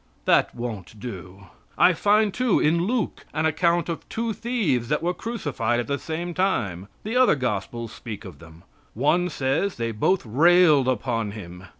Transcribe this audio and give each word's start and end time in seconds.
That 0.25 0.55
won't 0.55 0.99
do. 0.99 1.45
I 1.77 1.93
find 1.93 2.33
too, 2.33 2.59
in 2.59 2.85
Luke, 2.87 3.23
an 3.35 3.45
account 3.45 3.87
of 3.87 4.09
two 4.09 4.33
thieves 4.33 4.89
that 4.89 5.03
were 5.03 5.13
crucified 5.13 5.79
at 5.79 5.85
the 5.85 5.99
same 5.99 6.33
time. 6.33 6.87
The 7.03 7.15
other 7.15 7.35
gospels 7.35 7.91
speak 7.93 8.25
of 8.25 8.39
them. 8.39 8.63
One 8.95 9.29
says 9.29 9.75
they 9.75 9.91
both 9.91 10.25
railed 10.25 10.87
upon 10.87 11.33
Him. 11.33 11.65